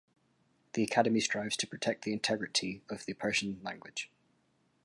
[0.73, 4.09] The academy strives to protect the integrity of the Persian language.